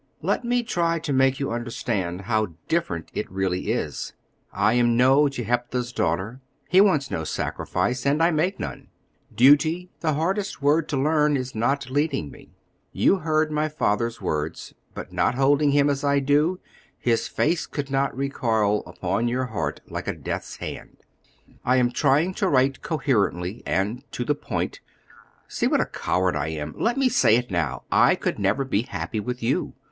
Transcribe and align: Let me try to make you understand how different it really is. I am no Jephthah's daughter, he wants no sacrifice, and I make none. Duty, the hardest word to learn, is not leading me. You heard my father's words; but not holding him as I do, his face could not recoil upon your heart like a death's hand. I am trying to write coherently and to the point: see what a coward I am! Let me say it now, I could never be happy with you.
Let 0.23 0.43
me 0.43 0.63
try 0.63 0.97
to 0.97 1.13
make 1.13 1.39
you 1.39 1.51
understand 1.51 2.21
how 2.21 2.53
different 2.67 3.11
it 3.13 3.31
really 3.31 3.71
is. 3.71 4.13
I 4.51 4.73
am 4.73 4.97
no 4.97 5.29
Jephthah's 5.29 5.93
daughter, 5.93 6.41
he 6.67 6.81
wants 6.81 7.11
no 7.11 7.23
sacrifice, 7.23 8.03
and 8.03 8.17
I 8.23 8.31
make 8.31 8.59
none. 8.59 8.87
Duty, 9.35 9.91
the 9.99 10.13
hardest 10.15 10.59
word 10.59 10.89
to 10.89 10.97
learn, 10.97 11.37
is 11.37 11.53
not 11.53 11.91
leading 11.91 12.31
me. 12.31 12.49
You 12.91 13.17
heard 13.17 13.51
my 13.51 13.69
father's 13.69 14.19
words; 14.19 14.73
but 14.95 15.13
not 15.13 15.35
holding 15.35 15.69
him 15.69 15.87
as 15.87 16.03
I 16.03 16.17
do, 16.17 16.59
his 16.97 17.27
face 17.27 17.67
could 17.67 17.91
not 17.91 18.17
recoil 18.17 18.81
upon 18.87 19.27
your 19.27 19.45
heart 19.53 19.81
like 19.87 20.07
a 20.07 20.15
death's 20.15 20.55
hand. 20.55 20.97
I 21.63 21.75
am 21.75 21.91
trying 21.91 22.33
to 22.41 22.47
write 22.49 22.81
coherently 22.81 23.61
and 23.67 24.03
to 24.13 24.25
the 24.25 24.33
point: 24.33 24.79
see 25.47 25.67
what 25.67 25.79
a 25.79 25.85
coward 25.85 26.35
I 26.35 26.47
am! 26.47 26.73
Let 26.75 26.97
me 26.97 27.07
say 27.07 27.35
it 27.35 27.51
now, 27.51 27.83
I 27.91 28.15
could 28.15 28.39
never 28.39 28.65
be 28.65 28.81
happy 28.81 29.19
with 29.19 29.43
you. 29.43 29.73